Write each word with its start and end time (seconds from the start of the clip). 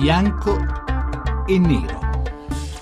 bianco 0.00 0.56
e 1.46 1.58
nero. 1.58 2.24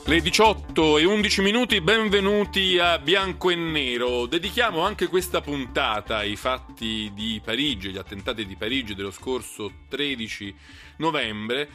Le 0.06 0.20
18 0.20 0.98
e 0.98 1.04
11 1.04 1.42
minuti, 1.42 1.80
benvenuti 1.80 2.78
a 2.78 3.00
Bianco 3.00 3.50
e 3.50 3.56
Nero. 3.56 4.26
Dedichiamo 4.26 4.82
anche 4.82 5.08
questa 5.08 5.40
puntata 5.40 6.18
ai 6.18 6.36
fatti 6.36 7.10
di 7.12 7.40
Parigi, 7.44 7.88
agli 7.88 7.98
attentati 7.98 8.46
di 8.46 8.54
Parigi 8.54 8.94
dello 8.94 9.10
scorso 9.10 9.72
13 9.88 10.54
novembre, 10.98 11.68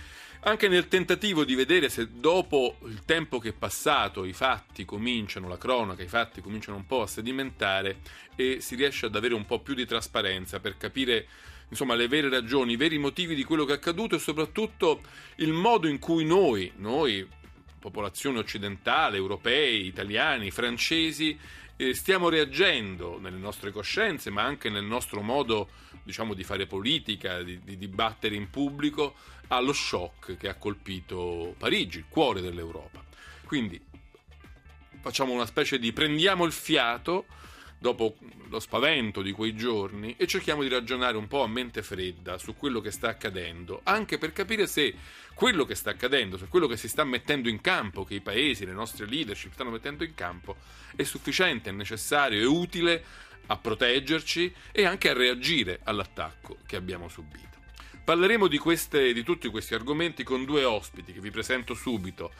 anche 0.43 0.69
nel 0.69 0.87
tentativo 0.87 1.43
di 1.43 1.55
vedere 1.55 1.89
se 1.89 2.07
dopo 2.13 2.77
il 2.85 3.03
tempo 3.03 3.37
che 3.37 3.49
è 3.49 3.53
passato 3.53 4.23
i 4.23 4.31
fatti 4.31 4.85
cominciano, 4.85 5.49
la 5.49 5.57
cronaca, 5.57 6.03
i 6.03 6.07
fatti 6.07 6.39
cominciano 6.39 6.77
un 6.77 6.85
po' 6.85 7.01
a 7.01 7.07
sedimentare 7.07 7.97
e 8.37 8.61
si 8.61 8.75
riesce 8.75 9.07
ad 9.07 9.15
avere 9.17 9.33
un 9.33 9.45
po' 9.45 9.59
più 9.59 9.73
di 9.73 9.85
trasparenza 9.85 10.61
per 10.61 10.77
capire 10.77 11.27
insomma, 11.69 11.95
le 11.95 12.07
vere 12.07 12.29
ragioni, 12.29 12.73
i 12.73 12.77
veri 12.77 12.97
motivi 12.97 13.35
di 13.35 13.43
quello 13.43 13.65
che 13.65 13.73
è 13.73 13.75
accaduto 13.75 14.15
e 14.15 14.19
soprattutto 14.19 15.01
il 15.37 15.51
modo 15.51 15.87
in 15.87 15.99
cui 15.99 16.25
noi, 16.25 16.71
noi 16.77 17.27
popolazione 17.79 18.39
occidentale, 18.39 19.17
europei, 19.17 19.85
italiani, 19.85 20.51
francesi, 20.51 21.37
eh, 21.75 21.93
stiamo 21.93 22.29
reagendo 22.29 23.19
nelle 23.19 23.37
nostre 23.37 23.71
coscienze, 23.71 24.29
ma 24.29 24.43
anche 24.43 24.69
nel 24.69 24.85
nostro 24.85 25.21
modo 25.21 25.69
diciamo, 26.03 26.33
di 26.33 26.43
fare 26.43 26.65
politica, 26.65 27.41
di, 27.43 27.59
di 27.63 27.77
dibattere 27.77 28.35
in 28.35 28.49
pubblico, 28.49 29.15
allo 29.47 29.73
shock 29.73 30.37
che 30.37 30.47
ha 30.47 30.55
colpito 30.55 31.55
Parigi, 31.57 31.99
il 31.99 32.05
cuore 32.07 32.41
dell'Europa. 32.41 33.03
Quindi 33.45 33.79
facciamo 35.01 35.33
una 35.33 35.45
specie 35.45 35.77
di 35.79 35.91
prendiamo 35.91 36.45
il 36.45 36.53
fiato 36.53 37.25
dopo 37.83 38.15
lo 38.47 38.61
spavento 38.61 39.21
di 39.21 39.33
quei 39.33 39.57
giorni 39.57 40.15
e 40.17 40.25
cerchiamo 40.25 40.61
di 40.61 40.69
ragionare 40.69 41.17
un 41.17 41.27
po' 41.27 41.43
a 41.43 41.49
mente 41.49 41.83
fredda 41.83 42.37
su 42.37 42.55
quello 42.55 42.79
che 42.79 42.91
sta 42.91 43.09
accadendo, 43.09 43.81
anche 43.83 44.17
per 44.17 44.31
capire 44.31 44.67
se 44.67 44.95
quello 45.33 45.65
che 45.65 45.75
sta 45.75 45.89
accadendo, 45.89 46.37
se 46.37 46.47
quello 46.47 46.67
che 46.67 46.77
si 46.77 46.87
sta 46.87 47.03
mettendo 47.03 47.49
in 47.49 47.59
campo, 47.59 48.05
che 48.05 48.13
i 48.13 48.21
paesi, 48.21 48.65
le 48.65 48.71
nostre 48.71 49.05
leadership 49.05 49.51
stanno 49.51 49.71
mettendo 49.71 50.05
in 50.05 50.15
campo, 50.15 50.55
è 50.95 51.03
sufficiente, 51.03 51.71
è 51.71 51.73
necessario, 51.73 52.41
è 52.41 52.45
utile 52.45 53.03
a 53.47 53.57
proteggerci 53.57 54.53
e 54.71 54.85
anche 54.85 55.09
a 55.09 55.13
reagire 55.13 55.81
all'attacco 55.83 56.59
che 56.65 56.77
abbiamo 56.77 57.09
subito. 57.09 57.62
Parleremo 58.03 58.47
di, 58.47 58.57
queste, 58.57 59.13
di 59.13 59.23
tutti 59.23 59.47
questi 59.47 59.75
argomenti 59.75 60.23
con 60.23 60.43
due 60.43 60.65
ospiti 60.65 61.13
che 61.13 61.21
vi 61.21 61.31
presento 61.31 61.73
subito. 61.73 62.31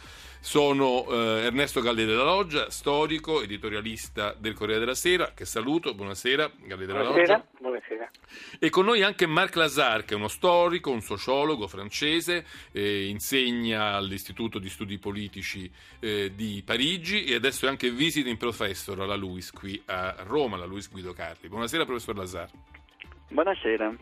Sono 0.41 1.05
eh, 1.09 1.43
Ernesto 1.45 1.79
Galli 1.79 2.03
della 2.03 2.25
Loggia, 2.25 2.69
storico, 2.69 3.41
editorialista 3.41 4.35
del 4.37 4.55
Corriere 4.55 4.81
della 4.81 4.93
Sera, 4.93 5.31
che 5.33 5.45
saluto, 5.45 5.93
buonasera 5.93 6.51
Galli 6.65 6.85
della 6.85 6.99
buonasera, 6.99 7.33
Loggia. 7.37 7.47
Buonasera. 7.59 8.11
E 8.59 8.69
con 8.69 8.83
noi 8.83 9.03
anche 9.03 9.25
Marc 9.25 9.55
Lazar, 9.55 10.03
che 10.03 10.15
è 10.15 10.17
uno 10.17 10.27
storico, 10.27 10.91
un 10.91 11.01
sociologo 11.01 11.65
francese, 11.69 12.45
eh, 12.73 13.05
insegna 13.05 13.93
all'Istituto 13.93 14.59
di 14.59 14.67
Studi 14.67 14.97
Politici 14.97 15.71
eh, 15.99 16.33
di 16.35 16.61
Parigi 16.65 17.23
e 17.23 17.35
adesso 17.35 17.67
è 17.67 17.69
anche 17.69 17.89
visiting 17.89 18.35
professor 18.35 18.99
alla 18.99 19.15
LUIS 19.15 19.51
qui 19.51 19.81
a 19.85 20.13
Roma, 20.23 20.57
alla 20.57 20.65
LUIS 20.65 20.89
Guido 20.91 21.13
Carli. 21.13 21.47
Buonasera 21.47 21.85
professor 21.85 22.17
Lazar. 22.17 22.49
Buonasera. 23.33 23.95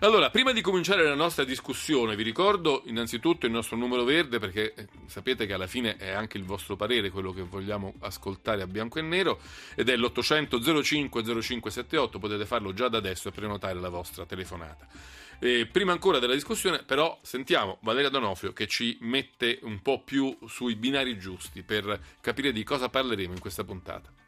Allora, 0.00 0.30
prima 0.30 0.50
di 0.50 0.60
cominciare 0.60 1.04
la 1.04 1.14
nostra 1.14 1.44
discussione, 1.44 2.16
vi 2.16 2.24
ricordo 2.24 2.82
innanzitutto 2.86 3.46
il 3.46 3.52
nostro 3.52 3.76
numero 3.76 4.02
verde 4.02 4.40
perché 4.40 4.74
eh, 4.74 4.88
sapete 5.06 5.46
che 5.46 5.52
alla 5.52 5.68
fine 5.68 5.96
è 5.96 6.10
anche 6.10 6.38
il 6.38 6.44
vostro 6.44 6.74
parere 6.74 7.10
quello 7.10 7.32
che 7.32 7.42
vogliamo 7.42 7.94
ascoltare 8.00 8.62
a 8.62 8.66
bianco 8.66 8.98
e 8.98 9.02
nero 9.02 9.38
ed 9.76 9.88
è 9.88 9.96
l'800 9.96 10.82
05 10.82 11.22
0578, 11.22 12.18
potete 12.18 12.44
farlo 12.46 12.74
già 12.74 12.88
da 12.88 12.98
adesso 12.98 13.28
e 13.28 13.30
prenotare 13.30 13.78
la 13.78 13.90
vostra 13.90 14.26
telefonata. 14.26 14.88
E 15.38 15.66
prima 15.70 15.92
ancora 15.92 16.18
della 16.18 16.34
discussione, 16.34 16.82
però, 16.82 17.16
sentiamo 17.22 17.78
Valeria 17.82 18.10
Donofrio 18.10 18.52
che 18.52 18.66
ci 18.66 18.98
mette 19.02 19.60
un 19.62 19.80
po' 19.82 20.02
più 20.02 20.36
sui 20.48 20.74
binari 20.74 21.16
giusti 21.16 21.62
per 21.62 22.00
capire 22.20 22.50
di 22.50 22.64
cosa 22.64 22.88
parleremo 22.88 23.32
in 23.32 23.40
questa 23.40 23.62
puntata. 23.62 24.23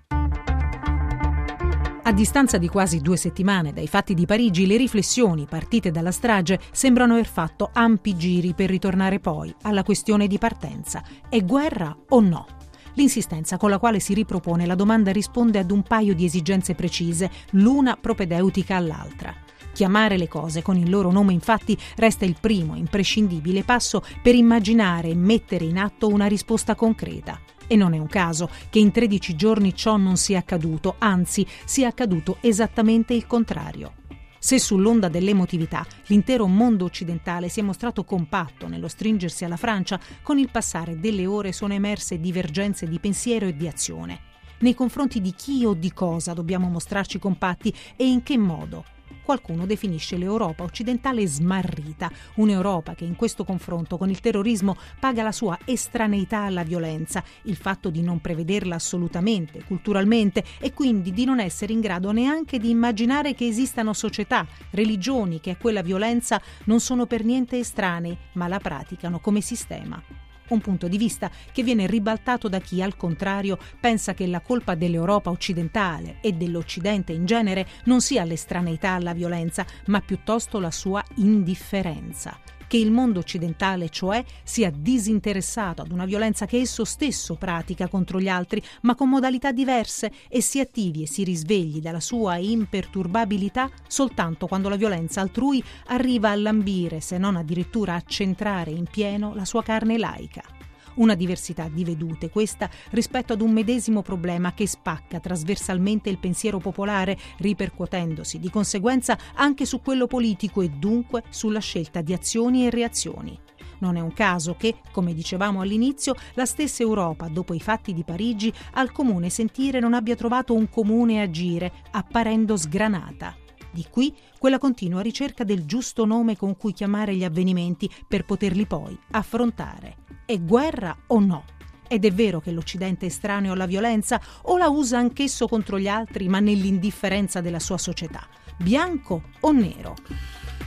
A 2.07 2.13
distanza 2.13 2.57
di 2.57 2.69
quasi 2.69 3.01
due 3.01 3.17
settimane 3.17 3.73
dai 3.73 3.89
fatti 3.89 4.15
di 4.15 4.27
Parigi, 4.27 4.65
le 4.65 4.77
riflessioni 4.77 5.45
partite 5.45 5.91
dalla 5.91 6.13
strage 6.13 6.61
sembrano 6.71 7.15
aver 7.15 7.27
fatto 7.27 7.71
ampi 7.73 8.17
giri 8.17 8.55
per 8.55 8.71
ritornare 8.71 9.19
poi 9.19 9.53
alla 9.63 9.83
questione 9.83 10.29
di 10.29 10.39
partenza. 10.39 11.03
È 11.29 11.43
guerra 11.43 11.97
o 12.11 12.21
no? 12.21 12.47
L'insistenza 12.95 13.57
con 13.57 13.71
la 13.71 13.81
quale 13.81 13.99
si 13.99 14.15
ripropone 14.15 14.67
la 14.67 14.77
domanda 14.77 15.11
risponde 15.11 15.59
ad 15.59 15.73
un 15.73 15.83
paio 15.83 16.15
di 16.15 16.25
esigenze 16.25 16.77
precise, 16.77 17.29
l'una 17.51 17.97
propedeutica 18.01 18.77
all'altra. 18.77 19.35
Chiamare 19.73 20.17
le 20.17 20.29
cose 20.29 20.63
con 20.63 20.77
il 20.77 20.89
loro 20.89 21.11
nome 21.11 21.33
infatti 21.33 21.77
resta 21.97 22.25
il 22.25 22.37
primo 22.41 22.77
imprescindibile 22.77 23.65
passo 23.65 24.01
per 24.23 24.37
immaginare 24.37 25.09
e 25.09 25.17
mettere 25.17 25.65
in 25.65 25.77
atto 25.77 26.07
una 26.07 26.27
risposta 26.27 26.77
concreta. 26.77 27.37
E 27.67 27.77
non 27.77 27.95
è 27.95 27.99
un 27.99 28.07
caso 28.07 28.49
che 28.71 28.79
in 28.79 28.93
13 28.93 29.35
giorni 29.35 29.75
ciò 29.75 29.97
non 29.97 30.17
sia 30.17 30.39
accaduto, 30.39 30.97
anzi 30.99 31.47
sia 31.65 31.89
accaduto 31.89 32.39
esattamente 32.41 33.15
il 33.15 33.27
contrario. 33.27 33.95
Se 34.39 34.61
sull'onda 34.61 35.09
dell'emotività 35.09 35.85
l'intero 36.07 36.47
mondo 36.47 36.85
occidentale 36.85 37.49
si 37.49 37.59
è 37.59 37.63
mostrato 37.65 38.05
compatto 38.05 38.69
nello 38.69 38.87
stringersi 38.87 39.45
alla 39.45 39.57
Francia, 39.57 39.99
con 40.23 40.39
il 40.39 40.51
passare 40.51 41.01
delle 41.01 41.27
ore 41.27 41.53
sono 41.53 41.73
emerse 41.73 42.21
divergenze 42.21 42.87
di 42.87 43.01
pensiero 43.01 43.47
e 43.47 43.57
di 43.57 43.67
azione. 43.67 44.21
Nei 44.59 44.75
confronti 44.75 45.21
di 45.21 45.35
chi 45.35 45.65
o 45.65 45.75
di 45.75 45.93
cosa 45.93 46.33
dobbiamo 46.33 46.69
mostrarci 46.69 47.19
compatti 47.19 47.75
e 47.97 48.07
in 48.07 48.23
che 48.23 48.39
modo? 48.39 48.85
Qualcuno 49.27 49.67
definisce 49.67 50.17
l'Europa 50.17 50.63
occidentale 50.63 51.27
smarrita, 51.27 52.09
un'Europa 52.37 52.95
che 52.95 53.05
in 53.05 53.17
questo 53.17 53.45
confronto 53.45 53.99
con 53.99 54.09
il 54.09 54.21
terrorismo 54.21 54.77
paga 55.01 55.25
la 55.25 55.33
sua 55.33 55.59
estraneità 55.65 56.43
alla 56.43 56.63
violenza, 56.63 57.25
il 57.43 57.57
fatto 57.57 57.91
di 57.91 58.03
non 58.03 58.21
prevederla 58.21 58.77
assolutamente, 58.77 59.65
culturalmente 59.65 60.45
e 60.61 60.73
quindi 60.73 61.13
di 61.13 61.25
non 61.25 61.41
essere 61.41 61.73
in 61.73 61.81
grado 61.81 62.13
neanche 62.13 62.61
di 62.61 62.71
immaginare 62.71 63.35
che 63.35 63.49
esistano 63.49 63.93
società, 63.95 64.47
religioni 64.71 65.41
che 65.41 65.51
a 65.51 65.57
quella 65.57 65.83
violenza 65.83 66.41
non 66.67 66.79
sono 66.79 67.07
per 67.07 67.25
niente 67.25 67.59
estranei, 67.59 68.17
ma 68.35 68.47
la 68.47 68.61
praticano 68.61 69.19
come 69.19 69.41
sistema. 69.41 70.26
Un 70.49 70.61
punto 70.61 70.89
di 70.89 70.99
vista 70.99 71.31
che 71.53 71.63
viene 71.63 71.87
ribaltato 71.87 72.49
da 72.49 72.61
chi, 72.61 72.83
al 72.83 72.97
contrario, 72.97 73.59
pensa 73.81 74.15
che 74.15 74.27
la 74.27 74.41
colpa 74.41 74.75
dell'Europa 74.75 75.31
occidentale 75.31 76.19
e 76.21 76.33
dell'Occidente 76.33 77.13
in 77.13 77.27
genere 77.27 77.67
non 77.85 78.01
sia 78.01 78.25
l'estraneità 78.25 78.91
alla 78.91 79.15
violenza, 79.15 79.65
ma 79.87 80.01
piuttosto 80.01 80.59
la 80.59 80.71
sua 80.71 81.05
indifferenza 81.17 82.39
che 82.67 82.77
il 82.77 82.91
mondo 82.91 83.21
occidentale, 83.21 83.89
cioè, 83.89 84.25
sia 84.43 84.71
disinteressato 84.71 85.83
ad 85.83 85.93
una 85.93 86.05
violenza 86.05 86.47
che 86.47 86.59
esso 86.59 86.85
stesso 86.85 87.35
pratica 87.37 87.89
contro 87.89 88.21
gli 88.21 88.29
altri, 88.29 88.63
ma 88.83 88.95
con 88.95 89.09
modalità 89.09 89.53
diverse, 89.53 90.13
e 90.29 90.41
si 90.41 90.61
attivi 90.61 91.03
e 91.03 91.07
si 91.07 91.25
risvegli 91.25 91.81
dalla 91.81 92.01
sua 92.01 92.37
imperturbabilità 92.37 93.71
soltanto 93.87 94.47
quando 94.47 94.69
la 94.69 94.77
violenza 94.77 95.21
altrui 95.21 95.63
arriva 95.87 96.31
a 96.31 96.37
lambire, 96.37 97.01
se 97.01 97.19
non 97.19 97.37
addirittura 97.37 97.95
a 97.95 98.03
centrare 98.05 98.71
in 98.71 98.85
pieno 98.91 99.35
la 99.35 99.45
sua 99.45 99.63
carne 99.63 99.99
laica. 99.99 100.56
Una 100.97 101.15
diversità 101.15 101.69
di 101.69 101.85
vedute 101.85 102.31
questa 102.31 102.71
rispetto 102.91 103.35
ad 103.35 103.43
un 103.43 103.53
medesimo 103.53 104.01
problema 104.03 104.55
che 104.55 104.67
spacca 104.67 105.21
trasversalmente 105.21 106.09
il 106.09 106.19
pensiero 106.19 106.59
popolare, 106.59 107.19
ripercuotendosi 107.39 108.39
di 108.39 108.49
conseguenza 108.49 109.19
anche 109.35 109.67
su 109.67 109.83
quello 109.83 110.07
politico 110.07 110.63
e 110.63 110.71
dunque 110.71 111.25
sulla 111.29 111.61
scelta 111.61 112.01
di 112.01 112.15
azioni 112.15 112.67
e 112.67 112.71
reazioni. 112.71 113.39
Non 113.79 113.97
è 113.97 114.01
un 114.01 114.15
caso 114.15 114.55
che, 114.55 114.77
come 114.91 115.13
dicevamo 115.13 115.61
all'inizio, 115.61 116.15
la 116.33 116.47
stessa 116.47 116.83
Europa, 116.83 117.29
dopo 117.29 117.53
i 117.53 117.61
fatti 117.61 117.93
di 117.93 118.05
Parigi, 118.05 118.51
al 118.73 118.91
comune 118.91 119.29
sentire 119.29 119.81
non 119.81 119.93
abbia 119.93 120.15
trovato 120.15 120.55
un 120.55 120.71
comune 120.71 121.21
agire, 121.21 121.71
apparendo 121.91 122.57
sgranata. 122.57 123.37
Di 123.71 123.85
qui 123.91 124.15
quella 124.39 124.57
continua 124.59 125.03
ricerca 125.03 125.45
del 125.45 125.67
giusto 125.67 126.07
nome 126.07 126.37
con 126.37 126.57
cui 126.57 126.73
chiamare 126.73 127.15
gli 127.15 127.25
avvenimenti 127.25 127.91
per 128.09 128.25
poterli 128.25 128.65
poi 128.65 128.99
affrontare. 129.11 130.06
È 130.27 130.41
guerra 130.41 131.05
o 131.07 131.21
no? 131.21 131.45
Ed 131.87 132.05
è 132.05 132.11
vero 132.11 132.41
che 132.41 132.51
l'Occidente 132.51 133.07
è 133.07 133.09
estraneo 133.09 133.53
alla 133.53 133.65
violenza 133.65 134.21
o 134.43 134.59
la 134.59 134.69
usa 134.69 134.99
anch'esso 134.99 135.47
contro 135.47 135.79
gli 135.79 135.87
altri 135.87 136.27
ma 136.27 136.41
nell'indifferenza 136.41 137.41
della 137.41 137.61
sua 137.61 137.79
società? 137.79 138.27
Bianco 138.59 139.23
o 139.39 139.53
nero? 139.53 139.95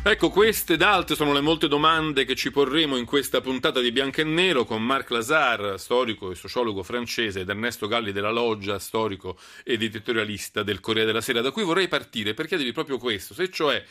Ecco, 0.02 0.30
queste 0.30 0.76
ed 0.76 0.82
altre 0.82 1.16
sono 1.16 1.34
le 1.34 1.42
molte 1.42 1.68
domande 1.68 2.24
che 2.24 2.36
ci 2.36 2.52
porremo 2.52 2.96
in 2.96 3.04
questa 3.04 3.42
puntata 3.42 3.82
di 3.82 3.92
Bianco 3.92 4.22
e 4.22 4.24
Nero 4.24 4.64
con 4.64 4.82
Marc 4.82 5.10
Lazar, 5.10 5.78
storico 5.78 6.32
e 6.32 6.36
sociologo 6.36 6.82
francese, 6.82 7.42
ed 7.42 7.50
Ernesto 7.50 7.90
Galli 7.90 8.14
della 8.14 8.32
Loggia, 8.32 8.80
storico 8.80 9.38
ed 9.66 9.84
editorialista 9.84 10.64
del 10.64 10.80
Corriere 10.80 11.08
della 11.08 11.20
Sera, 11.20 11.42
da 11.42 11.52
cui 11.52 11.64
vorrei 11.64 11.90
partire 11.90 12.34
per 12.34 12.48
chiedervi 12.48 12.72
proprio 12.72 12.98
questo, 12.98 13.34
se 13.34 13.52
cioè 13.52 13.84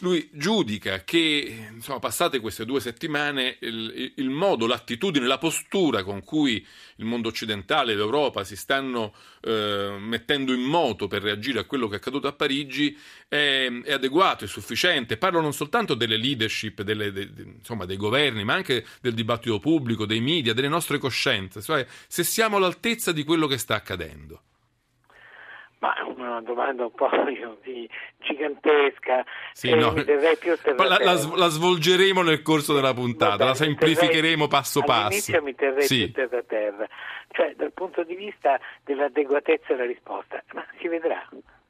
lui 0.00 0.28
giudica 0.32 1.04
che, 1.04 1.68
insomma, 1.72 1.98
passate 1.98 2.40
queste 2.40 2.66
due 2.66 2.80
settimane, 2.80 3.56
il, 3.60 4.12
il, 4.16 4.28
modo, 4.28 4.66
l'attitudine, 4.66 5.26
la 5.26 5.38
postura 5.38 6.02
con 6.02 6.22
cui 6.22 6.64
il 6.96 7.04
mondo 7.06 7.28
occidentale 7.28 7.92
e 7.92 7.96
l'Europa 7.96 8.44
si 8.44 8.56
stanno 8.56 9.14
eh, 9.40 9.96
mettendo 9.98 10.52
in 10.52 10.60
moto 10.60 11.06
per 11.06 11.22
reagire 11.22 11.60
a 11.60 11.64
quello 11.64 11.88
che 11.88 11.94
è 11.94 11.98
accaduto 11.98 12.28
a 12.28 12.32
Parigi 12.32 12.96
è, 13.26 13.70
è 13.84 13.92
adeguato, 13.92 14.44
è 14.44 14.48
sufficiente. 14.48 15.16
Parlo 15.16 15.40
non 15.40 15.54
soltanto 15.54 15.94
delle 15.94 16.18
leadership, 16.18 16.82
delle, 16.82 17.10
de, 17.10 17.32
de, 17.32 17.42
insomma, 17.42 17.86
dei 17.86 17.96
governi, 17.96 18.44
ma 18.44 18.52
anche 18.52 18.84
del 19.00 19.14
dibattito 19.14 19.58
pubblico, 19.58 20.04
dei 20.04 20.20
media, 20.20 20.52
delle 20.52 20.68
nostre 20.68 20.98
coscienze, 20.98 21.62
cioè 21.62 21.86
se 22.06 22.22
siamo 22.22 22.56
all'altezza 22.56 23.12
di 23.12 23.24
quello 23.24 23.46
che 23.46 23.56
sta 23.56 23.76
accadendo. 23.76 24.42
Ma 25.86 25.94
una 26.16 26.40
domanda 26.40 26.84
un 26.84 26.92
po' 26.92 27.08
di 27.62 27.88
gigantesca. 28.18 29.24
Sì, 29.52 29.72
no. 29.72 29.94
la, 29.94 30.98
la, 30.98 31.14
la, 31.34 31.48
svolgeremo 31.48 32.22
nel 32.22 32.42
corso 32.42 32.74
della 32.74 32.92
puntata, 32.92 33.44
la 33.44 33.54
semplificheremo 33.54 34.48
passo 34.48 34.82
passo. 34.82 35.06
All'inizio 35.06 35.42
mi 35.42 35.54
terrei 35.54 35.86
sì. 35.86 36.10
più 36.10 36.12
terra 36.12 36.42
terra, 36.42 36.88
cioè 37.30 37.54
dal 37.54 37.72
punto 37.72 38.02
di 38.02 38.16
vista 38.16 38.58
dell'adeguatezza 38.84 39.74
della 39.74 39.86
risposta, 39.86 40.42
ma 40.54 40.64
si 40.80 40.88
vedrà. 40.88 41.24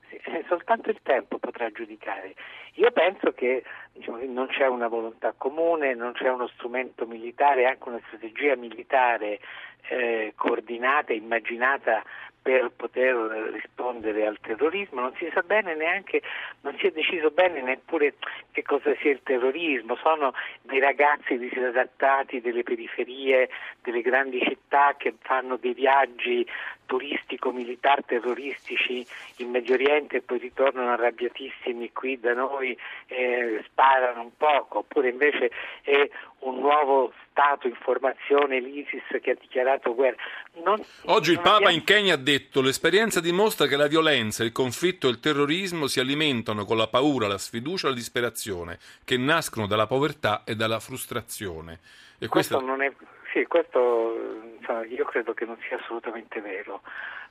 Eh, 0.08 0.44
soltanto 0.48 0.88
il 0.88 1.00
tempo 1.02 1.38
potrà 1.38 1.70
giudicare. 1.70 2.34
Io 2.74 2.90
penso 2.90 3.32
che 3.32 3.64
diciamo, 3.92 4.18
non 4.26 4.46
c'è 4.46 4.66
una 4.66 4.88
volontà 4.88 5.34
comune, 5.36 5.94
non 5.94 6.12
c'è 6.12 6.30
uno 6.30 6.48
strumento 6.48 7.06
militare, 7.06 7.66
anche 7.66 7.88
una 7.88 8.00
strategia 8.06 8.56
militare 8.56 9.40
eh, 9.88 10.32
coordinata, 10.36 11.12
immaginata 11.12 12.02
per 12.46 12.70
poter 12.76 13.16
rispondere 13.52 14.24
al 14.24 14.38
terrorismo, 14.40 15.00
non 15.00 15.12
si 15.16 15.28
sa 15.34 15.42
bene 15.42 15.74
neanche, 15.74 16.22
non 16.60 16.76
si 16.78 16.86
è 16.86 16.92
deciso 16.92 17.32
bene 17.32 17.60
neppure 17.60 18.14
che 18.52 18.62
cosa 18.62 18.94
sia 19.00 19.10
il 19.10 19.20
terrorismo, 19.24 19.96
sono 19.96 20.32
dei 20.62 20.78
ragazzi 20.78 21.36
disadattati 21.36 22.40
delle 22.40 22.62
periferie, 22.62 23.48
delle 23.82 24.00
grandi 24.00 24.40
città 24.42 24.94
che 24.96 25.12
fanno 25.22 25.56
dei 25.56 25.74
viaggi 25.74 26.46
turistico-militar 26.86 28.04
terroristici 28.04 29.04
in 29.38 29.50
Medio 29.50 29.74
Oriente 29.74 30.18
e 30.18 30.22
poi 30.22 30.38
ritornano 30.38 30.92
arrabbiatissimi 30.92 31.92
qui 31.92 32.20
da 32.20 32.32
noi 32.32 32.78
e 33.08 33.60
sparano 33.66 34.22
un 34.22 34.36
poco, 34.36 34.78
oppure 34.78 35.08
invece 35.08 35.50
è 35.82 36.08
un 36.40 36.58
nuovo 36.58 37.12
Stato 37.36 37.66
in 37.66 37.74
formazione, 37.74 38.60
l'ISIS 38.60 39.02
che 39.20 39.32
ha 39.32 39.36
dichiarato 39.38 39.94
guerra. 39.94 40.16
Non, 40.64 40.82
Oggi 41.04 41.32
il 41.32 41.36
Papa 41.36 41.56
abbiamo... 41.56 41.74
in 41.74 41.84
Kenya 41.84 42.14
ha 42.14 42.16
detto 42.16 42.62
l'esperienza 42.62 43.20
dimostra 43.20 43.66
che 43.66 43.76
la 43.76 43.88
violenza, 43.88 44.42
il 44.42 44.52
conflitto 44.52 45.06
e 45.06 45.10
il 45.10 45.20
terrorismo 45.20 45.86
si 45.86 46.00
alimentano 46.00 46.64
con 46.64 46.78
la 46.78 46.86
paura, 46.86 47.28
la 47.28 47.36
sfiducia 47.36 47.86
e 47.86 47.90
la 47.90 47.96
disperazione, 47.96 48.78
che 49.04 49.18
nascono 49.18 49.66
dalla 49.66 49.86
povertà 49.86 50.44
e 50.44 50.56
dalla 50.56 50.80
frustrazione. 50.80 51.80
E 52.18 52.26
questo, 52.28 52.56
questo 52.56 52.60
non 52.60 52.80
è... 52.80 52.90
Sì, 53.32 53.44
questo 53.44 54.14
insomma, 54.58 54.86
io 54.86 55.04
credo 55.04 55.34
che 55.34 55.44
non 55.44 55.58
sia 55.68 55.78
assolutamente 55.78 56.40
vero. 56.40 56.80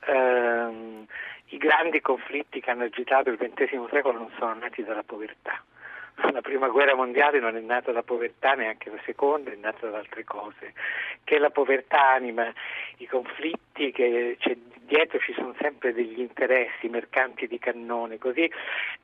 Eh, 0.06 1.04
I 1.46 1.56
grandi 1.56 2.00
conflitti 2.00 2.60
che 2.60 2.70
hanno 2.70 2.84
agitato 2.84 3.30
il 3.30 3.38
XX 3.38 3.88
secolo 3.90 4.18
non 4.18 4.30
sono 4.38 4.54
nati 4.54 4.84
dalla 4.84 5.02
povertà 5.02 5.60
la 6.32 6.40
prima 6.40 6.68
guerra 6.68 6.94
mondiale 6.94 7.38
non 7.38 7.56
è 7.56 7.60
nata 7.60 7.92
da 7.92 8.02
povertà, 8.02 8.54
neanche 8.54 8.90
la 8.90 9.00
seconda, 9.04 9.50
è 9.50 9.56
nata 9.56 9.88
da 9.88 9.98
altre 9.98 10.24
cose. 10.24 10.72
Che 11.24 11.38
la 11.38 11.50
povertà 11.50 12.10
anima 12.10 12.52
i 12.98 13.06
conflitti, 13.06 13.92
che 13.92 14.36
dietro 14.86 15.18
ci 15.18 15.32
sono 15.34 15.54
sempre 15.60 15.92
degli 15.92 16.20
interessi, 16.20 16.88
mercanti 16.88 17.46
di 17.46 17.58
cannone, 17.58 18.18
così 18.18 18.50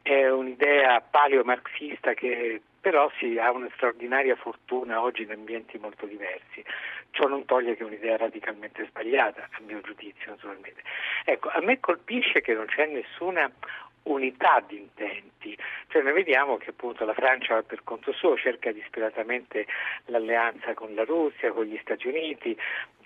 è 0.01 0.29
un'idea 0.29 1.01
paleomarxista 1.01 2.15
che 2.15 2.63
però 2.81 3.09
si 3.19 3.39
ha 3.39 3.53
una 3.53 3.69
straordinaria 3.75 4.35
fortuna 4.35 5.01
oggi 5.01 5.23
in 5.23 5.31
ambienti 5.31 5.79
molto 5.79 6.05
diversi. 6.05 6.65
Ciò 7.11 7.29
non 7.29 7.45
toglie 7.45 7.77
che 7.77 7.83
è 7.83 7.87
un'idea 7.87 8.17
radicalmente 8.17 8.85
sbagliata, 8.87 9.49
a 9.53 9.61
mio 9.65 9.81
giudizio, 9.83 10.33
naturalmente. 10.33 10.83
Ecco, 11.25 11.49
a 11.51 11.61
me 11.61 11.79
colpisce 11.79 12.41
che 12.41 12.55
non 12.55 12.67
c'è 12.67 12.87
nessuna 12.87 13.49
unità 14.05 14.63
di 14.67 14.79
intenti, 14.79 15.57
cioè 15.89 16.03
noi 16.03 16.13
vediamo 16.13 16.57
che 16.57 16.71
appunto 16.71 17.05
la 17.05 17.15
Francia 17.15 17.63
per 17.63 17.83
conto 17.85 18.13
suo 18.13 18.37
cerca 18.37 18.73
disperatamente 18.73 19.67
l'alleanza 20.07 20.75
con 20.75 20.95
la 20.95 21.05
Russia, 21.05 21.53
con 21.53 21.65
gli 21.65 21.79
Stati 21.83 22.09
Uniti, 22.09 22.57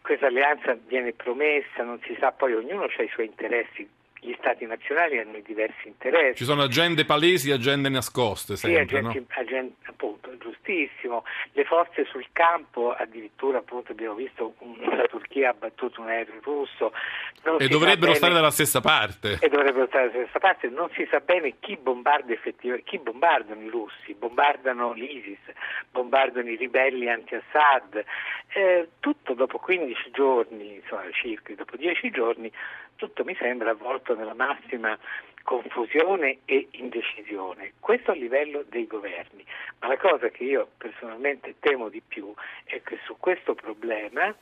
questa 0.01 0.27
alleanza 0.27 0.77
viene 0.87 1.13
promessa, 1.13 1.83
non 1.83 2.01
si 2.05 2.17
sa 2.19 2.31
poi 2.31 2.55
ognuno 2.55 2.85
ha 2.85 3.03
i 3.03 3.09
suoi 3.09 3.27
interessi 3.27 3.89
gli 4.27 4.35
stati 4.39 4.67
nazionali 4.67 5.19
hanno 5.19 5.39
diversi 5.45 5.87
interessi. 5.87 6.39
Ci 6.39 6.45
sono 6.45 6.63
agende 6.63 7.05
palesi 7.05 7.51
e 7.51 7.53
agende 7.53 7.89
nascoste, 7.89 8.57
sempre, 8.57 8.87
sì, 8.87 8.97
agenti, 8.97 9.19
no? 9.19 9.75
appunto, 9.85 10.16
giustissimo. 10.47 11.25
Le 11.53 11.65
forze 11.65 12.05
sul 12.07 12.27
campo, 12.33 12.93
addirittura 12.93 13.59
appunto 13.59 13.93
abbiamo 13.93 14.15
visto 14.15 14.55
la 14.89 15.07
Turchia 15.07 15.51
ha 15.51 15.55
battuto 15.55 16.01
un 16.01 16.09
aereo 16.09 16.41
russo. 16.43 16.93
E 17.59 17.69
dovrebbero 17.69 18.07
bene, 18.07 18.15
stare 18.15 18.35
dalla 18.35 18.51
stessa 18.51 18.81
parte. 18.81 19.39
E 19.41 19.49
dovrebbero 19.49 19.87
stare 19.87 20.11
dalla 20.11 20.25
stessa 20.25 20.39
parte. 20.39 20.69
Non 20.69 20.89
si 20.95 21.07
sa 21.11 21.21
bene 21.21 21.55
chi 21.61 21.77
bombarda 21.77 22.33
effettivamente, 22.33 22.89
chi 22.89 22.99
bombardano 22.99 23.61
i 23.61 23.69
russi, 23.69 24.15
bombardano 24.15 24.93
l'ISIS, 24.93 25.39
bombardano 25.91 26.49
i 26.49 26.57
ribelli 26.57 27.09
anti-Assad. 27.09 28.05
Eh, 28.49 28.89
tutto 29.01 29.35
dopo 29.35 29.59
15 29.59 30.11
giorni, 30.13 30.77
insomma 30.77 31.03
circa 31.13 31.55
dopo 31.55 31.77
10 31.77 32.11
giorni, 32.11 32.51
tutto 32.97 33.25
mi 33.25 33.37
sembra 33.39 33.71
avvolto 33.71 34.15
nella 34.15 34.35
massima 34.35 34.99
confusione 35.43 36.39
e 36.45 36.67
indecisione. 36.73 37.75
Questo 37.79 38.11
a 38.11 38.15
livello 38.15 38.65
dei 38.69 38.87
governi. 38.87 39.45
Ma 39.81 39.89
la 39.89 39.97
cosa 39.97 40.29
che 40.29 40.43
io 40.43 40.69
personalmente 40.77 41.55
temo 41.61 41.89
di 41.89 42.03
più 42.07 42.35
è 42.65 42.83
che 42.83 42.99
su 43.05 43.17
questo 43.19 43.55
problema 43.55 44.35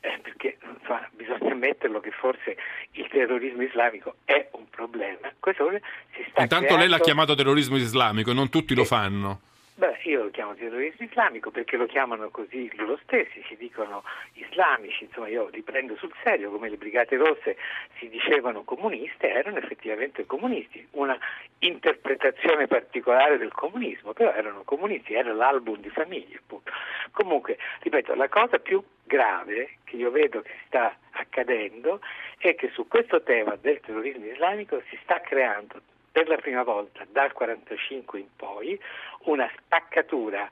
eh, 0.00 0.18
perché 0.22 0.58
insomma, 0.62 1.08
bisogna 1.12 1.52
ammetterlo 1.52 2.00
che 2.00 2.10
forse 2.10 2.56
il 2.92 3.06
terrorismo 3.08 3.62
islamico 3.62 4.16
è 4.24 4.48
un 4.52 4.68
problema. 4.68 5.32
Questo 5.38 5.70
si 5.70 6.24
sta 6.30 6.42
Intanto 6.42 6.56
creando... 6.56 6.76
lei 6.76 6.88
l'ha 6.88 6.98
chiamato 6.98 7.34
terrorismo 7.34 7.76
islamico, 7.76 8.32
non 8.32 8.48
tutti 8.48 8.74
lo 8.74 8.84
fanno. 8.84 9.40
Beh, 9.80 9.98
io 10.02 10.24
lo 10.24 10.30
chiamo 10.30 10.54
terrorismo 10.54 11.06
islamico 11.06 11.50
perché 11.50 11.78
lo 11.78 11.86
chiamano 11.86 12.28
così 12.28 12.70
loro 12.76 12.98
stessi, 13.02 13.42
si 13.48 13.56
dicono 13.56 14.04
islamici, 14.34 15.04
insomma 15.04 15.28
io 15.28 15.48
li 15.48 15.62
prendo 15.62 15.96
sul 15.96 16.12
serio, 16.22 16.50
come 16.50 16.68
le 16.68 16.76
Brigate 16.76 17.16
Rosse 17.16 17.56
si 17.96 18.10
dicevano 18.10 18.62
comuniste, 18.62 19.30
erano 19.30 19.56
effettivamente 19.56 20.26
comunisti, 20.26 20.86
una 20.90 21.18
interpretazione 21.60 22.66
particolare 22.66 23.38
del 23.38 23.52
comunismo, 23.52 24.12
però 24.12 24.34
erano 24.34 24.64
comunisti, 24.64 25.14
era 25.14 25.32
l'album 25.32 25.80
di 25.80 25.88
famiglia 25.88 26.36
appunto. 26.36 26.70
Comunque, 27.12 27.56
ripeto, 27.80 28.14
la 28.14 28.28
cosa 28.28 28.58
più 28.58 28.84
grave 29.04 29.76
che 29.84 29.96
io 29.96 30.10
vedo 30.10 30.42
che 30.42 30.58
sta 30.66 30.94
accadendo 31.12 32.00
è 32.36 32.54
che 32.54 32.68
su 32.74 32.86
questo 32.86 33.22
tema 33.22 33.56
del 33.56 33.80
terrorismo 33.80 34.26
islamico 34.26 34.82
si 34.90 34.98
sta 35.00 35.22
creando 35.22 35.80
per 36.12 36.28
la 36.28 36.36
prima 36.36 36.62
volta 36.62 37.06
dal 37.10 37.32
1945 37.34 38.18
in 38.18 38.28
poi 38.36 38.80
una 39.24 39.50
spaccatura 39.56 40.48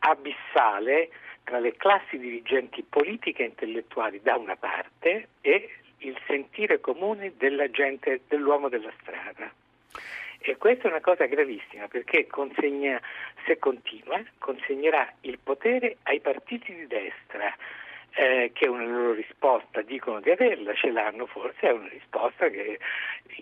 abissale 0.00 1.10
tra 1.44 1.58
le 1.58 1.76
classi 1.76 2.18
dirigenti 2.18 2.82
politiche 2.82 3.42
e 3.42 3.46
intellettuali 3.46 4.20
da 4.22 4.36
una 4.36 4.56
parte 4.56 5.28
e 5.40 5.68
il 5.98 6.18
sentire 6.26 6.80
comune 6.80 7.34
della 7.36 7.70
gente, 7.70 8.22
dell'uomo 8.28 8.68
della 8.68 8.92
strada. 9.00 9.52
E 10.46 10.56
questa 10.56 10.88
è 10.88 10.90
una 10.90 11.00
cosa 11.00 11.24
gravissima 11.24 11.88
perché 11.88 12.26
consegna, 12.26 13.00
se 13.46 13.58
continua, 13.58 14.22
consegnerà 14.38 15.10
il 15.22 15.38
potere 15.38 15.96
ai 16.02 16.20
partiti 16.20 16.74
di 16.74 16.86
destra, 16.86 17.54
eh, 18.14 18.52
che 18.54 18.66
è 18.66 18.68
una 18.68 18.84
loro 18.84 19.12
risposta, 19.12 19.82
dicono 19.82 20.20
di 20.20 20.30
averla, 20.30 20.72
ce 20.74 20.90
l'hanno 20.90 21.26
forse, 21.26 21.60
è 21.60 21.72
una 21.72 21.88
risposta 21.88 22.48
che... 22.48 22.78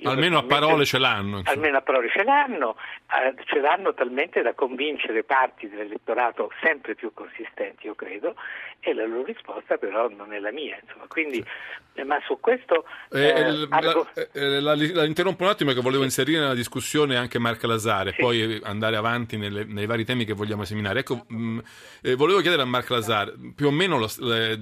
Almeno 0.04 0.38
a 0.38 0.42
parole 0.44 0.84
ce 0.84 0.98
l'hanno. 0.98 1.38
Insomma. 1.38 1.50
Almeno 1.50 1.76
a 1.76 1.82
parole 1.82 2.08
ce 2.08 2.24
l'hanno, 2.24 2.76
eh, 3.22 3.34
ce 3.44 3.60
l'hanno 3.60 3.92
talmente 3.92 4.40
da 4.40 4.54
convincere 4.54 5.22
parti 5.24 5.68
dell'elettorato 5.68 6.50
sempre 6.62 6.94
più 6.94 7.12
consistenti, 7.12 7.86
io 7.86 7.94
credo, 7.94 8.34
e 8.80 8.94
la 8.94 9.04
loro 9.04 9.24
risposta 9.24 9.76
però 9.76 10.08
non 10.08 10.32
è 10.32 10.38
la 10.38 10.50
mia. 10.50 10.78
Insomma. 10.82 11.04
Quindi, 11.06 11.44
eh, 11.94 12.04
ma 12.04 12.18
su 12.26 12.38
questo... 12.40 12.86
Eh, 13.10 13.20
eh 13.20 13.66
argo... 13.68 14.08
la, 14.32 14.60
la, 14.60 14.74
la, 14.74 15.04
interrompo 15.04 15.44
un 15.44 15.50
attimo 15.50 15.72
che 15.72 15.80
volevo 15.80 16.04
inserire 16.04 16.40
nella 16.40 16.54
discussione 16.54 17.16
anche 17.16 17.38
Marca 17.38 17.66
Lasare, 17.66 18.12
sì. 18.12 18.22
poi 18.22 18.60
andare 18.62 18.96
avanti 18.96 19.36
nelle, 19.36 19.64
nei 19.64 19.86
vari 19.86 20.04
temi 20.04 20.24
che 20.24 20.32
vogliamo 20.32 20.62
esaminare. 20.62 21.00
Ecco, 21.00 21.24
mh, 21.28 21.58
volevo 22.16 22.40
chiedere 22.40 22.62
a 22.62 22.66
Marca 22.66 22.94
Lasare, 22.94 23.34
più 23.54 23.66
o 23.66 23.70
meno 23.70 23.98
lo, 23.98 24.08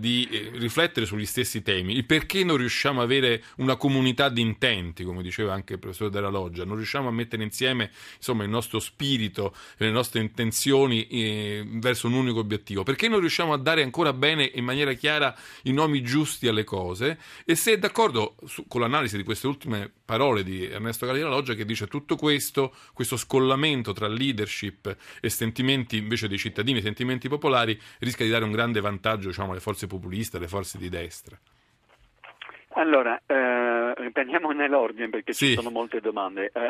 di 0.01 0.27
eh, 0.31 0.51
riflettere 0.55 1.07
sugli 1.07 1.27
stessi 1.27 1.63
temi, 1.63 1.95
il 1.95 2.07
perché 2.07 2.43
non 2.43 2.57
riusciamo 2.57 3.01
ad 3.01 3.07
avere 3.07 3.45
una 3.57 3.77
comunità 3.77 4.29
di 4.29 4.41
intenti, 4.41 5.05
come 5.05 5.23
diceva 5.23 5.53
anche 5.53 5.75
il 5.75 5.79
professore 5.79 6.11
Della 6.11 6.29
Loggia, 6.29 6.65
non 6.65 6.77
riusciamo 6.77 7.07
a 7.07 7.13
mettere 7.13 7.43
insieme 7.43 7.91
insomma, 8.17 8.43
il 8.43 8.51
nostro 8.51 8.81
spirito 8.81 9.55
le 9.77 9.91
nostre 9.91 10.21
intenzioni 10.21 11.07
eh, 11.07 11.65
verso 11.67 12.07
un 12.09 12.15
unico 12.15 12.41
obiettivo, 12.41 12.83
perché 12.83 13.09
non 13.09 13.21
riusciamo 13.21 13.53
a 13.53 13.59
dare 13.59 13.83
ancora 13.83 14.13
bene 14.13 14.51
in 14.55 14.65
maniera 14.65 14.93
chiara 14.95 15.37
i 15.65 15.73
nomi 15.73 16.03
giusti 16.03 16.49
alle 16.49 16.65
cose? 16.65 17.19
E 17.45 17.55
se 17.55 17.73
è 17.75 17.79
d'accordo 17.79 18.37
su, 18.47 18.67
con 18.67 18.81
l'analisi 18.81 19.17
di 19.17 19.23
queste 19.23 19.47
ultime 19.47 19.93
parole 20.05 20.43
di 20.43 20.65
Ernesto 20.65 21.07
Galli 21.07 21.19
Della 21.19 21.31
Loggia 21.31 21.55
che 21.55 21.65
dice 21.65 21.87
tutto 21.87 22.17
questo, 22.17 22.75
questo 22.93 23.17
scollamento 23.17 23.93
tra 23.93 24.09
leadership 24.09 24.97
e 25.21 25.29
sentimenti 25.29 25.99
invece 25.99 26.27
dei 26.27 26.39
cittadini, 26.39 26.81
sentimenti 26.81 27.29
popolari, 27.29 27.79
rischia 27.99 28.25
di 28.25 28.31
dare 28.31 28.45
un 28.45 28.53
grande 28.53 28.81
vantaggio 28.81 29.29
diciamo, 29.29 29.53
alle 29.53 29.61
forze 29.61 29.87
populiste, 29.91 30.37
alle 30.37 30.49
forze 30.49 30.79
di 30.79 30.89
destra. 30.89 31.37
Allora, 32.75 33.21
eh, 33.27 33.90
riprendiamo 33.97 34.51
nell'ordine 34.53 35.09
perché 35.09 35.33
sì. 35.33 35.49
ci 35.49 35.55
sono 35.55 35.71
molte 35.71 36.01
domande. 36.01 36.51
Eh, 36.53 36.69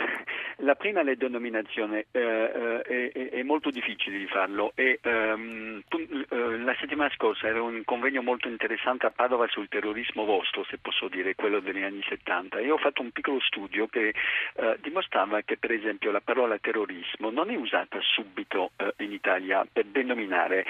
la 0.59 0.75
prima 0.75 1.00
è 1.00 1.05
la 1.05 1.15
denominazione, 1.15 2.07
eh, 2.11 2.83
eh 2.87 3.11
è, 3.12 3.29
è, 3.31 3.43
molto 3.43 3.71
difficile 3.71 4.19
di 4.19 4.27
farlo 4.27 4.73
e 4.75 4.99
ehm, 5.03 5.83
eh, 6.29 6.59
la 6.59 6.75
settimana 6.79 7.11
scorsa 7.15 7.47
era 7.47 7.62
un 7.62 7.83
convegno 7.85 8.23
molto 8.23 8.49
interessante 8.49 9.07
a 9.07 9.11
Padova 9.11 9.47
sul 9.49 9.69
terrorismo 9.69 10.25
vostro, 10.25 10.65
se 10.65 10.79
posso 10.79 11.09
dire, 11.09 11.35
quello 11.35 11.61
degli 11.61 11.83
anni 11.83 12.03
70 12.09 12.59
e 12.59 12.71
ho 12.71 12.79
fatto 12.79 13.03
un 13.03 13.11
piccolo 13.11 13.41
studio 13.41 13.87
che 13.87 14.12
eh, 14.55 14.77
dimostrava 14.81 15.41
che 15.43 15.57
per 15.57 15.73
esempio 15.73 16.11
la 16.11 16.21
parola 16.21 16.59
terrorismo 16.59 17.31
non 17.31 17.50
è 17.50 17.57
usata 17.57 17.99
subito 18.00 18.73
in 18.99 19.12
Italia 19.12 19.67
per 19.71 19.87
denominare 19.87 20.65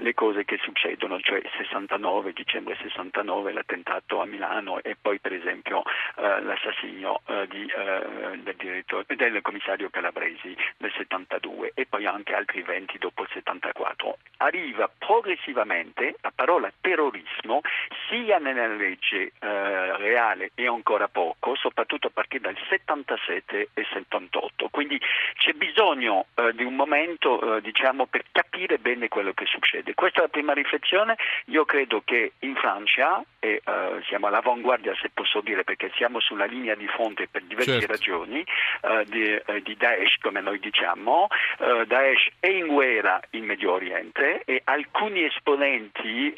le 0.00 0.14
cose 0.14 0.44
che 0.44 0.58
succedono, 0.62 1.20
cioè 1.20 1.42
69, 1.56 2.32
dicembre 2.32 2.76
69, 2.80 3.52
l'attentato 3.52 4.20
a 4.20 4.26
Milano 4.26 4.82
e 4.82 4.96
poi 5.00 5.18
per 5.18 5.32
esempio 5.32 5.82
l'assassinio 6.16 7.20
eh, 7.26 7.46
di, 7.48 7.66
eh, 7.66 8.38
del, 8.38 8.84
del, 9.16 9.42
commissario 9.42 9.90
Calabresi 9.90 10.56
nel 10.78 10.92
72 10.96 11.72
e 11.74 11.86
poi 11.86 12.06
anche 12.06 12.34
altri 12.34 12.60
eventi 12.60 12.98
dopo 12.98 13.22
il 13.22 13.28
74. 13.32 14.18
Arriva 14.38 14.90
progressivamente 14.96 16.16
la 16.20 16.32
parola 16.34 16.72
terrorismo 16.80 17.60
sia 18.08 18.38
nella 18.38 18.66
legge 18.66 19.32
eh, 19.38 19.96
reale 19.96 20.50
e 20.54 20.66
ancora 20.66 21.08
poco, 21.08 21.54
soprattutto 21.56 22.08
a 22.08 22.10
partire 22.10 22.52
dal 22.52 22.58
77 22.68 23.68
e 23.74 23.86
78. 23.92 24.68
Quindi 24.68 25.00
c'è 25.34 25.52
bisogno 25.52 26.26
eh, 26.34 26.52
di 26.54 26.64
un 26.64 26.74
momento 26.74 27.60
diciamo, 27.60 28.06
per 28.06 28.24
capire 28.30 28.78
bene 28.78 29.08
quello 29.08 29.32
che 29.32 29.46
succede. 29.46 29.94
Questa 29.94 30.18
è 30.18 30.22
la 30.22 30.28
prima 30.28 30.52
riflessione. 30.52 31.16
Io 31.46 31.64
credo 31.64 32.02
che 32.04 32.32
in 32.40 32.54
Francia, 32.54 33.22
e 33.38 33.62
siamo 34.06 34.26
all'avanguardia, 34.26 34.94
se 35.00 35.10
posso 35.12 35.40
dire, 35.40 35.64
perché 35.64 35.83
siamo 35.94 36.20
sulla 36.20 36.44
linea 36.44 36.74
di 36.74 36.86
fronte 36.86 37.28
per 37.28 37.42
diverse 37.42 37.80
certo. 37.80 37.92
ragioni 37.92 38.40
eh, 38.40 39.04
di, 39.06 39.22
eh, 39.24 39.62
di, 39.62 39.76
Daesh, 39.76 40.16
come 40.20 40.40
noi 40.40 40.58
diciamo. 40.58 41.28
Eh, 41.58 41.86
Daesh 41.86 42.28
è 42.40 42.48
in 42.48 42.66
guerra 42.66 43.20
in 43.30 43.44
Medio 43.44 43.72
Oriente 43.72 44.42
e 44.44 44.62
alcuni 44.64 45.24
esponenti, 45.24 46.36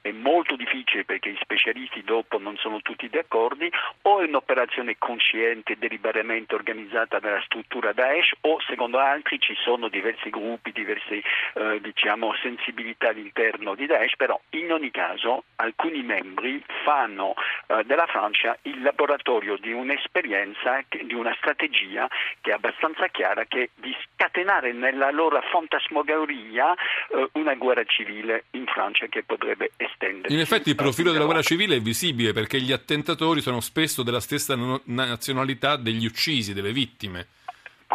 è 0.00 0.10
molto 0.12 0.56
difficile 0.56 1.04
perché 1.04 1.30
i 1.30 1.38
specialisti 1.40 2.02
dopo 2.02 2.38
non 2.38 2.56
sono 2.56 2.80
tutti 2.82 3.08
d'accordo, 3.08 3.66
o 4.02 4.20
è 4.20 4.24
un'operazione 4.24 4.96
consciente, 4.98 5.76
deliberatamente 5.78 6.54
organizzata 6.54 7.18
dalla 7.18 7.40
struttura 7.42 7.92
Daesh 7.92 8.32
o 8.42 8.60
secondo 8.60 8.98
altri 8.98 9.38
ci 9.40 9.54
sono 9.56 9.88
diversi 9.88 10.30
gruppi, 10.30 10.72
diverse 10.72 11.22
eh, 11.54 11.80
diciamo, 11.80 12.34
sensibilità 12.42 13.08
all'interno 13.08 13.74
di 13.74 13.86
Daesh, 13.86 14.16
però 14.16 14.38
in 14.50 14.72
ogni 14.72 14.90
caso 14.90 15.44
alcuni 15.56 16.02
membri 16.02 16.62
fanno 16.84 17.34
eh, 17.66 17.82
della 17.84 18.06
Francia 18.06 18.56
il 18.62 18.85
laboratorio 18.86 19.56
di 19.58 19.72
un'esperienza, 19.72 20.82
di 20.88 21.14
una 21.14 21.34
strategia 21.38 22.08
che 22.40 22.50
è 22.50 22.54
abbastanza 22.54 23.08
chiara, 23.08 23.44
che 23.44 23.62
è 23.62 23.68
di 23.74 23.94
scatenare 24.04 24.72
nella 24.72 25.10
loro 25.10 25.40
fantasmagoria 25.50 26.72
eh, 26.74 27.28
una 27.32 27.54
guerra 27.54 27.84
civile 27.84 28.44
in 28.52 28.66
Francia 28.66 29.06
che 29.06 29.24
potrebbe 29.24 29.72
estendersi. 29.76 30.32
In 30.32 30.40
effetti 30.40 30.70
il 30.70 30.76
profilo 30.76 31.10
della 31.10 31.24
guerra 31.24 31.42
civile 31.42 31.76
è 31.76 31.80
visibile 31.80 32.32
perché 32.32 32.60
gli 32.60 32.72
attentatori 32.72 33.40
sono 33.40 33.60
spesso 33.60 34.02
della 34.02 34.20
stessa 34.20 34.56
nazionalità 34.84 35.76
degli 35.76 36.06
uccisi, 36.06 36.54
delle 36.54 36.72
vittime. 36.72 37.26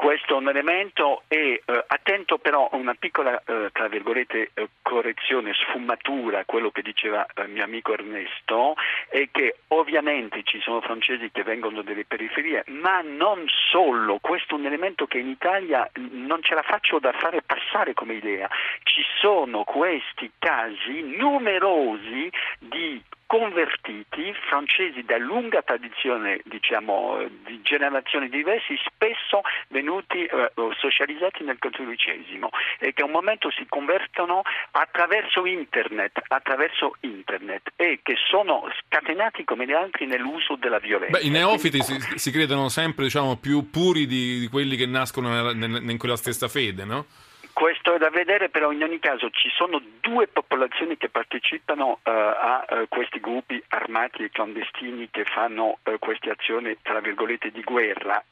Questo 0.02 0.34
è 0.34 0.38
un 0.38 0.50
elemento 0.50 1.22
e 1.28 1.62
eh, 1.64 1.84
attento 1.86 2.40
però 2.40 2.68
a 2.72 2.76
una 2.76 2.96
piccola 2.96 3.40
eh, 3.46 3.70
tra 3.72 3.88
virgolette 3.88 4.50
eh, 4.52 4.70
correzione, 4.82 5.54
sfumatura 5.54 6.40
a 6.40 6.46
quello 6.46 6.72
che 6.72 6.82
diceva 6.82 7.24
il 7.38 7.44
eh, 7.44 7.48
mio 7.48 7.64
amico 7.64 7.94
Ernesto 7.94 8.74
è 9.08 9.30
che 9.32 9.58
ovviamente 9.68 10.42
ci 10.42 10.60
sono 10.60 10.82
francesi 10.82 11.30
che 11.30 11.44
vengono 11.44 11.84
dalle 11.84 12.04
periferie, 12.06 12.64
ma 12.70 13.02
non 13.02 13.46
solo, 13.70 14.18
questo 14.20 14.56
è 14.56 14.58
un 14.58 14.66
elemento 14.66 15.06
che 15.06 15.20
in 15.20 15.28
Italia 15.28 15.88
non 15.94 16.42
ce 16.42 16.56
la 16.56 16.64
faccio 16.64 16.98
da 16.98 17.12
fare 17.12 17.44
passare 17.44 17.94
come 17.94 18.16
idea. 18.16 18.50
Ci 18.82 19.04
sono 19.20 19.64
questi 19.64 20.32
casi 20.40 21.04
numerosi 21.16 22.28
di 22.58 23.00
convertiti 23.32 24.34
francesi 24.50 25.04
da 25.04 25.18
lunga 25.18 25.62
tradizione, 25.62 26.42
diciamo, 26.44 27.26
di 27.46 27.62
generazioni 27.64 28.28
diverse, 28.28 28.76
spesso 28.84 29.40
venuti 29.70 30.26
eh, 30.26 30.52
socializzati 30.78 31.46
nel 31.46 31.58
cattolicesimo 31.58 32.50
e 32.78 32.92
che 32.92 33.04
a 33.04 33.06
un 33.06 33.12
momento 33.12 33.50
si 33.50 33.66
convertono 33.70 34.42
attraverso 34.72 35.46
internet, 35.46 36.20
attraverso 36.28 36.98
internet 37.00 37.72
e 37.78 38.02
che 38.04 38.16
sono 38.30 38.68
scatenati 38.84 39.46
come 39.46 39.66
gli 39.66 39.72
altri 39.72 40.08
nell'uso 40.08 40.58
della 40.58 40.80
violenza. 40.80 41.18
Beh, 41.18 41.26
I 41.26 41.30
neofiti 41.30 41.82
si, 41.82 41.98
si, 42.18 42.32
credono 42.32 42.68
sempre 42.68 43.06
diciamo, 43.06 43.38
più 43.38 43.70
puri 43.70 44.08
di, 44.08 44.40
di, 44.42 44.48
quelli 44.50 44.76
che 44.76 44.86
nascono 44.86 45.52
in 45.52 45.98
quella 45.98 46.18
stessa 46.18 46.50
fede, 46.50 46.84
no? 46.84 47.06
Questo 47.54 47.94
è 47.94 47.98
da 47.98 48.10
vedere, 48.10 48.50
però 48.50 48.72
in 48.72 48.84
ogni 48.84 49.00
caso 49.00 49.30
ci 49.30 49.50
sono 49.50 49.82
due 50.00 50.28
popolazioni 50.28 50.98
che 50.98 51.10
partecipano 51.10 52.00
uh, 52.04 52.10
a 52.10 52.66
uh, 52.68 52.88
questi 52.88 53.20
gruppi 53.20 53.62
armati 53.70 54.24
e 54.24 54.30
clandestini 54.30 55.10
che 55.12 55.26
fanno 55.26 55.78
uh, 55.84 56.00
queste 56.00 56.30
azioni 56.30 56.78
tra 56.82 57.00
virgolette 57.00 57.52
di 57.52 57.62
guerra. 57.62 58.24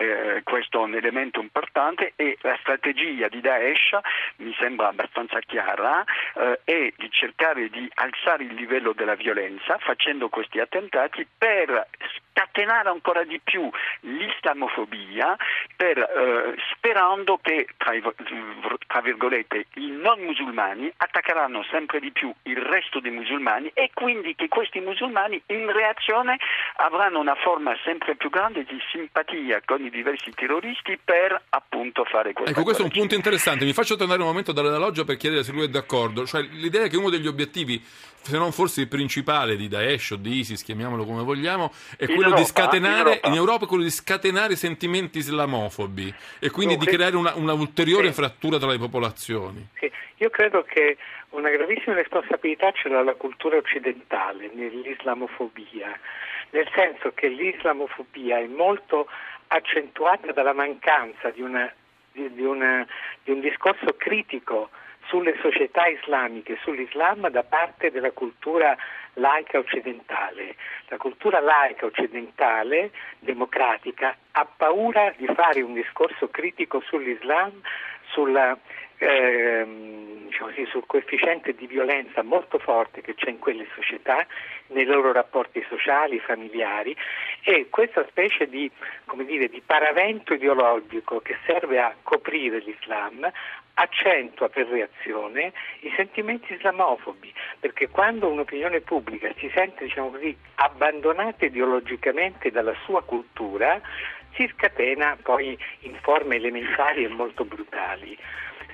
questo 0.44 0.80
è 0.80 0.84
un 0.84 0.96
elemento 0.96 1.40
importante 1.40 2.14
e 2.16 2.38
la 2.42 2.58
strategia 2.60 3.28
di 3.28 3.42
Daesh 3.42 3.98
mi 4.38 4.54
sembra 4.58 4.88
abbastanza 4.88 5.40
chiara 5.40 6.04
è 6.64 6.94
di 6.96 7.12
cercare 7.12 7.70
di 7.70 7.90
alzare 7.96 8.44
il 8.44 8.54
livello 8.54 8.94
della 8.94 9.16
violenza 9.16 9.78
facendo 9.80 10.30
questi 10.30 10.60
attentati 10.60 11.28
per 11.38 11.88
scatenare 12.40 12.90
ancora 12.90 13.24
di 13.24 13.40
più 13.44 13.70
l'islamofobia 14.02 15.36
per, 15.76 15.98
eh, 15.98 16.56
sperando 16.74 17.38
che 17.42 17.68
tra, 17.78 17.94
tra, 18.88 19.02
virgolette 19.10 19.66
i 19.76 19.90
non 19.90 20.20
musulmani 20.20 20.92
attaccheranno 20.96 21.64
sempre 21.70 22.00
di 22.00 22.12
più 22.12 22.34
il 22.44 22.58
resto 22.58 23.00
dei 23.00 23.12
musulmani 23.12 23.72
e 23.74 23.90
quindi 23.94 24.36
che 24.36 24.48
questi 24.48 24.80
musulmani 24.80 25.42
in 25.48 25.72
reazione 25.72 26.38
avranno 26.78 27.20
una 27.20 27.36
forma 27.36 27.76
sempre 27.84 28.16
più 28.16 28.30
grande 28.30 28.64
di 28.64 28.78
simpatia 28.92 29.62
con 29.66 29.84
i 29.84 29.90
diversi 29.90 30.32
terroristi 30.32 31.00
per 31.04 31.42
appunto 31.50 32.04
fare 32.06 32.34
questo. 32.34 32.52
Ecco, 32.52 32.64
questo 32.64 32.84
è 32.84 32.86
un 32.86 32.92
punto 32.92 33.16
interessante. 33.16 33.66
Mi 33.66 33.74
faccio 33.74 33.96
tornare 33.96 34.22
un 34.22 34.28
momento 34.28 34.52
dalla 34.52 34.78
loggia 34.78 35.04
per 35.04 35.18
chiedere 35.18 35.44
se 35.44 35.52
lui 35.52 35.64
è 35.64 35.70
d'accordo. 35.70 36.26
Cioè, 36.26 36.42
l'idea 36.42 36.84
è 36.84 36.90
che 36.90 36.98
uno 36.98 37.10
degli 37.10 37.28
obiettivi, 37.28 37.82
se 38.22 38.38
non 38.38 38.52
forse 38.52 38.82
il 38.82 38.88
principale 38.88 39.56
di 39.56 39.68
Daesh 39.68 40.12
o 40.12 40.16
di 40.18 40.40
ISIS, 40.40 40.64
chiamiamolo 40.64 41.06
come 41.06 41.24
vogliamo, 41.24 41.72
è 41.98 42.06
quello 42.06 42.20
quello 42.20 42.36
Europa, 42.36 42.42
di 42.42 42.46
scatenare 42.46 43.00
in 43.00 43.08
Europa. 43.08 43.28
in 43.28 43.34
Europa 43.34 43.66
quello 43.66 43.84
di 43.84 43.92
scatenare 43.92 44.56
sentimenti 44.56 45.18
islamofobi 45.20 46.14
e 46.40 46.50
quindi 46.50 46.76
no, 46.76 46.80
di 46.80 46.86
creare 46.86 47.16
una, 47.16 47.34
una 47.36 47.54
ulteriore 47.54 48.08
sì. 48.08 48.14
frattura 48.14 48.58
tra 48.58 48.70
le 48.70 48.78
popolazioni. 48.78 48.99
Sì. 49.78 49.92
Io 50.18 50.30
credo 50.30 50.64
che 50.64 50.98
una 51.30 51.50
gravissima 51.50 51.96
responsabilità 51.96 52.72
ce 52.72 52.90
l'ha 52.90 53.04
la 53.04 53.16
cultura 53.16 53.58
occidentale 53.58 54.50
nell'islamofobia, 54.54 55.98
nel 56.52 56.70
senso 56.74 57.12
che 57.14 57.28
l'islamofobia 57.28 58.40
è 58.40 58.48
molto 58.48 59.08
accentuata 59.48 60.32
dalla 60.32 60.54
mancanza 60.54 61.30
di, 61.30 61.42
una, 61.42 61.72
di, 62.12 62.34
di, 62.34 62.44
una, 62.44 62.86
di 63.24 63.32
un 63.32 63.40
discorso 63.40 63.96
critico 63.98 64.70
sulle 65.10 65.36
società 65.42 65.88
islamiche, 65.88 66.60
sull'Islam 66.62 67.30
da 67.30 67.44
parte 67.44 67.90
della 67.90 68.12
cultura 68.12 68.78
laica 69.14 69.58
occidentale. 69.58 70.56
La 70.88 70.98
cultura 70.98 71.40
laica 71.40 71.86
occidentale, 71.86 72.92
democratica, 73.18 74.16
ha 74.32 74.46
paura 74.46 75.14
di 75.18 75.26
fare 75.34 75.62
un 75.62 75.74
discorso 75.74 76.30
critico 76.30 76.82
sull'Islam, 76.82 77.60
sulla, 78.12 78.58
ehm, 78.98 80.28
diciamo 80.28 80.50
così, 80.50 80.66
sul 80.66 80.86
coefficiente 80.86 81.54
di 81.54 81.68
violenza 81.68 82.24
molto 82.24 82.60
forte 82.60 83.02
che 83.02 83.16
c'è 83.16 83.30
in 83.30 83.40
quelle 83.40 83.68
società, 83.76 84.26
nei 84.68 84.86
loro 84.86 85.12
rapporti 85.12 85.66
sociali, 85.68 86.20
familiari 86.20 86.96
e 87.44 87.68
questa 87.70 88.06
specie 88.08 88.48
di, 88.48 88.70
dire, 89.26 89.48
di 89.48 89.62
paravento 89.66 90.34
ideologico 90.34 91.20
che 91.20 91.38
serve 91.46 91.80
a 91.80 91.96
coprire 92.04 92.60
l'Islam 92.60 93.32
accentua 93.80 94.50
per 94.50 94.68
reazione 94.68 95.54
i 95.82 95.94
sentimenti 95.96 96.54
islamofobi, 96.54 97.34
perché 97.60 97.88
quando 97.88 98.28
un'opinione 98.28 98.82
pubblica 98.82 99.32
si 99.38 99.50
sente 99.54 99.86
diciamo 99.86 100.12
così, 100.12 100.36
abbandonata 100.56 101.46
ideologicamente 101.46 102.52
dalla 102.52 102.76
sua 102.84 103.02
cultura, 103.04 103.80
si 104.34 104.50
scatena 104.54 105.18
poi 105.22 105.58
in 105.82 105.96
forme 106.02 106.36
elementari 106.36 107.04
e 107.04 107.08
molto 107.08 107.46
brutali. 107.46 108.18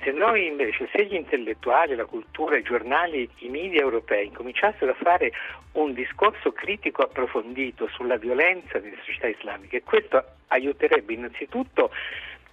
Se 0.02 0.12
noi 0.12 0.46
invece, 0.46 0.88
se 0.92 1.04
gli 1.06 1.14
intellettuali, 1.14 1.94
la 1.94 2.04
cultura, 2.04 2.56
i 2.56 2.62
giornali, 2.62 3.28
i 3.38 3.48
media 3.48 3.80
europei 3.80 4.30
cominciassero 4.30 4.92
a 4.92 4.94
fare 4.94 5.32
un 5.72 5.94
discorso 5.94 6.52
critico 6.52 7.02
approfondito 7.02 7.88
sulla 7.88 8.16
violenza 8.16 8.78
delle 8.78 8.98
società 9.04 9.26
islamiche, 9.26 9.82
questo 9.82 10.22
aiuterebbe 10.48 11.14
innanzitutto 11.14 11.90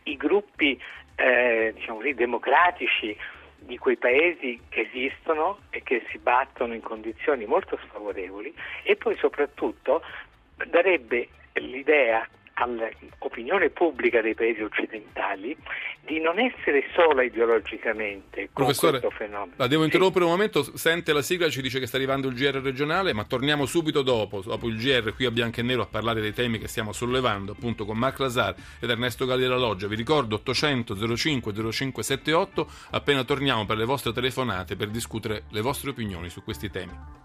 i 0.04 0.18
gruppi 0.18 0.82
eh, 1.16 1.74
diciamo 1.76 1.98
così, 1.98 2.14
democratici 2.14 3.16
di 3.60 3.78
quei 3.78 3.98
paesi 3.98 4.60
che 4.70 4.90
esistono 4.92 5.60
e 5.70 5.84
che 5.84 6.04
si 6.10 6.18
battono 6.18 6.74
in 6.74 6.82
condizioni 6.82 7.46
molto 7.46 7.78
sfavorevoli 7.86 8.54
e 8.84 8.96
poi 8.96 9.16
soprattutto 9.18 10.02
darebbe 10.68 11.30
l'idea 11.54 12.28
all'opinione 12.54 13.70
pubblica 13.70 14.22
dei 14.22 14.36
paesi 14.36 14.62
occidentali 14.62 15.56
di 16.06 16.20
non 16.20 16.38
essere 16.40 16.84
sola 16.94 17.24
ideologicamente 17.24 18.50
con 18.52 18.66
Professore, 18.66 19.00
questo 19.00 19.18
fenomeno. 19.18 19.54
La 19.56 19.68
devo 19.68 19.84
interrompere 19.84 20.26
sì. 20.26 20.32
un 20.32 20.38
momento, 20.38 20.78
sente 20.78 21.14
la 21.14 21.22
sigla, 21.22 21.50
ci 21.50 21.62
dice 21.62 21.80
che 21.80 21.88
sta 21.88 21.98
arrivando 21.98 22.28
il 22.28 22.36
GR 22.36 22.62
regionale, 22.62 23.14
ma 23.14 23.24
torniamo 23.24 23.66
subito 23.66 24.02
dopo, 24.02 24.42
dopo 24.42 24.68
il 24.68 24.78
GR 24.78 25.16
qui 25.16 25.26
a 25.26 25.32
Bianco 25.32 25.62
e 25.62 25.64
Nero 25.64 25.82
a 25.82 25.88
parlare 25.88 26.22
dei 26.22 26.34
temi 26.34 26.60
che 26.60 26.68
stiamo 26.68 26.92
sollevando 26.92 27.54
appunto 27.54 27.86
con 27.86 27.98
Marc 27.98 28.20
Lazar 28.20 28.54
ed 28.80 28.90
Ernesto 28.90 29.26
Galli 29.26 29.42
della 29.42 29.58
Loggia. 29.58 29.88
Vi 29.88 29.96
ricordo 29.96 30.36
800 30.36 31.16
05 31.16 31.54
0578, 31.54 32.68
appena 32.92 33.24
torniamo 33.24 33.66
per 33.66 33.78
le 33.78 33.86
vostre 33.86 34.12
telefonate 34.12 34.76
per 34.76 34.90
discutere 34.90 35.44
le 35.50 35.62
vostre 35.62 35.92
opinioni 35.92 36.30
su 36.30 36.44
questi 36.44 36.70
temi. 36.70 37.23